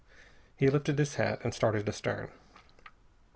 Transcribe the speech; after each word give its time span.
He 0.55 0.67
lifted 0.67 0.97
his 0.97 1.13
hat 1.17 1.41
and 1.43 1.53
started 1.53 1.87
astern. 1.87 2.31